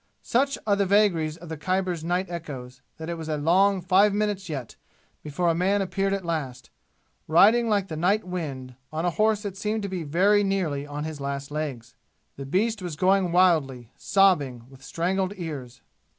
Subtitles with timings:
[0.23, 4.15] Such are the vagaries of the Khyber's night echoes that it was a long five
[4.15, 4.75] minutes yet
[5.21, 6.71] before a man appeared at last,
[7.27, 11.03] riding like the night wind, on a horse that seemed to be very nearly on
[11.03, 11.93] his last legs.
[12.35, 15.81] The beast was going wildly, sobbing, with straggled ears.